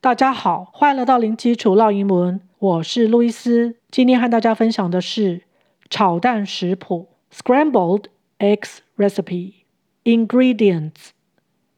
[0.00, 3.76] 大家好，欢迎来到零基础绕英文，我是路易斯。
[3.90, 5.42] 今天和大家分享的是
[5.90, 8.04] 炒蛋食谱 （Scrambled
[8.38, 11.10] Eggs Recipe）。Ingredients: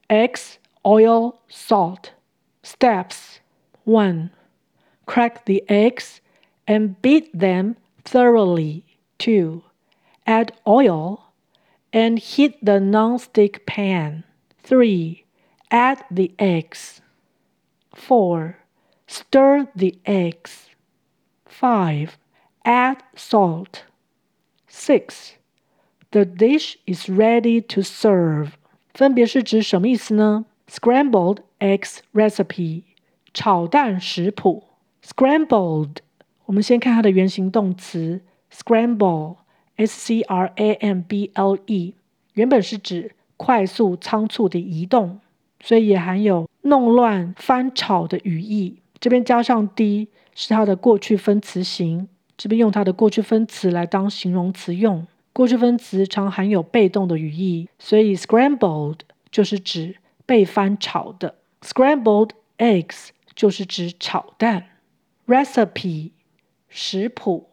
[0.08, 2.10] eggs, oil, salt.
[2.62, 3.38] Steps:
[3.84, 4.30] One,
[5.06, 6.18] crack the eggs
[6.66, 8.82] and beat them thoroughly.
[9.18, 9.62] Two,
[10.26, 11.20] add oil.
[11.92, 14.24] and heat the non-stick pan.
[14.62, 15.24] 3.
[15.70, 17.00] Add the eggs.
[17.92, 18.56] 4.
[19.06, 20.68] Stir the eggs.
[21.46, 22.18] 5.
[22.64, 23.84] Add salt.
[24.66, 25.34] 6.
[26.10, 28.52] The dish is ready to serve.
[28.94, 30.46] 分别是指什么意思呢？
[30.68, 32.82] Scrambled eggs recipe
[33.32, 34.64] 炒蛋食谱。
[35.02, 35.96] Scrambled，
[36.46, 38.20] 我们先看它的原形动词
[38.52, 41.94] scramble。S C R A M B L E
[42.34, 45.20] 原本是指快速、仓促的移动，
[45.60, 48.81] 所以也含有 弄乱、翻炒的语义。
[48.99, 55.07] 这边加上 d 是它的过去分词形，这边用它的过去分词来当形容词用。
[55.31, 58.99] 过去分词常含有被动的语义，所以 scrambled
[59.31, 64.65] 就是指被翻炒的，scrambled eggs 就是指炒蛋。
[65.27, 66.11] recipe
[66.69, 67.49] 食谱。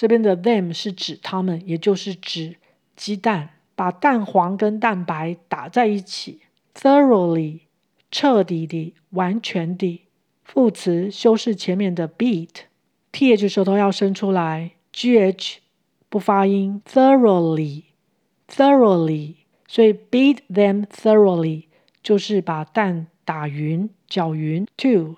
[0.00, 2.56] 这边的 them 是指他们，也就是指
[2.94, 6.40] 鸡蛋，把蛋黄跟蛋白打在一起。
[6.74, 7.60] Thoroughly
[8.10, 10.02] 彻底的、完全的。
[10.44, 15.56] 副词修饰前面的 beat。th 舌头要伸出来，gh
[16.08, 16.82] 不发音。
[16.86, 17.84] Thoroughly,
[18.48, 19.36] thoroughly。
[19.66, 21.64] 所以 beat them thoroughly
[22.02, 24.66] 就是把蛋打匀、搅匀。
[24.76, 25.16] Two,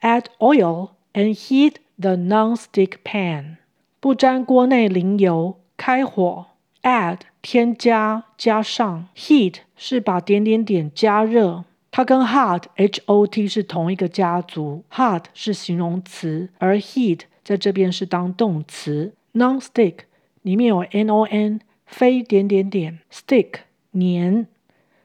[0.00, 3.56] add oil and heat the non-stick pan。
[4.01, 6.47] 不粘锅内淋油，开火。
[6.81, 9.07] Add 添加、加上。
[9.15, 14.83] Heat 是把点点点加热，它跟 hot h o t 是同一个家族。
[14.89, 19.13] Hot 是形容词，而 heat 在这边是当动词。
[19.33, 19.97] Non-stick
[20.41, 23.59] 里面有 n o n 非点点点 stick。
[23.93, 24.47] 粘，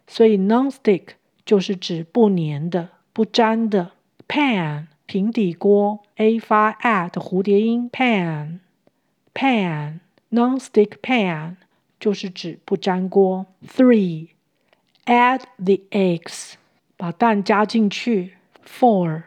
[0.07, 1.09] 所以 non-stick
[1.45, 3.91] 就是指不粘的、不粘的。
[4.27, 8.61] pan 平底锅，a 发 a 的蝴蝶音，pan
[9.36, 10.00] pan
[10.30, 11.56] non-stick pan
[12.00, 13.46] 就是指不粘锅。
[13.66, 14.30] Three
[15.06, 16.54] add the eggs
[16.98, 18.38] 把蛋加进去。
[18.66, 19.24] Four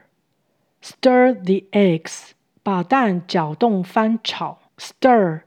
[0.83, 2.31] stir the eggs
[2.63, 4.61] 把蛋搅动翻炒。
[4.79, 5.43] Stir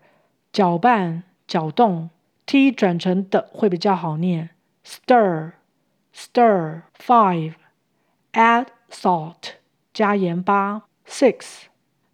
[0.52, 2.10] 搅拌搅动。
[2.48, 4.52] t 转成的会比较好念，
[4.86, 5.52] stir
[6.16, 7.56] stir five
[8.32, 9.56] add salt
[9.94, 11.64] 加盐巴 six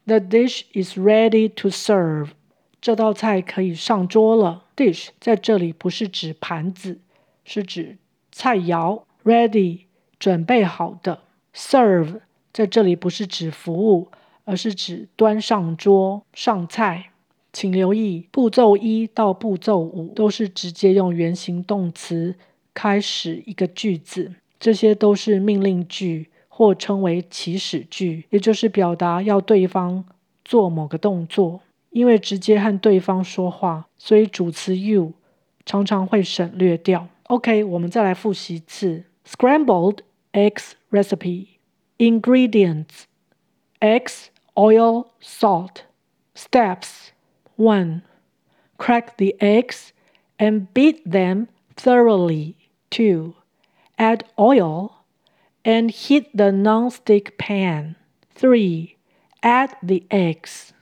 [0.08, 2.32] the dish is ready to serve
[2.89, 4.65] 这道菜可以上桌了。
[4.75, 6.99] dish 在这里不是指盘子，
[7.45, 7.99] 是指
[8.33, 9.03] 菜肴。
[9.25, 9.81] ready
[10.19, 11.21] 准备好的。
[11.55, 12.21] serve
[12.51, 14.09] 在这里不是指服务，
[14.47, 17.11] 而是指端上桌上菜。
[17.53, 22.37] 请留意，步骤一到步骤五都是直接用原形动词
[22.73, 30.07] 开始一个句子，这些都是命令句或称为祈使句，也就是表达要对方
[30.43, 31.61] 做某个动作。
[31.90, 35.14] 因为直接和对方说话，所以主词 you
[35.66, 37.08] 常常会省略掉。
[37.24, 40.00] OK，我们再来复习一次：Scrambled
[40.34, 41.48] eggs recipe.
[41.98, 43.04] Ingredients:
[43.80, 44.26] eggs,
[44.56, 45.84] oil, salt.
[46.36, 47.12] Steps:
[47.56, 48.02] One,
[48.78, 49.90] crack the eggs
[50.38, 52.56] and beat them thoroughly.
[52.90, 53.36] Two,
[53.98, 54.92] add oil
[55.64, 57.96] and heat the non-stick pan.
[58.36, 58.98] Three,
[59.42, 60.74] add the eggs.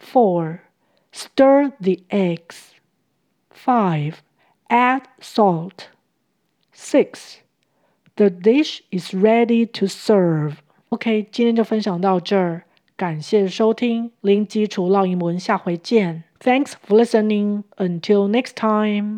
[0.00, 0.60] Four,
[1.12, 2.74] stir the eggs.
[3.50, 4.22] Five,
[4.68, 5.88] add salt.
[6.72, 7.38] Six,
[8.16, 10.58] the dish is ready to serve.
[10.90, 12.62] OK，今天就分享到这儿，
[12.96, 16.24] 感谢收听零基础烙英文，下回见。
[16.38, 17.64] Thanks for listening.
[17.76, 19.14] Until next time.